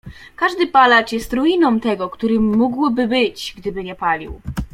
Każdy 0.35 0.67
palacz 0.67 1.11
jest 1.11 1.33
ruiną 1.33 1.79
tego, 1.79 2.09
którym 2.09 2.57
mógłby 2.57 3.07
być, 3.07 3.53
gdyby 3.57 3.83
nie 3.83 3.95
palił. 3.95 4.41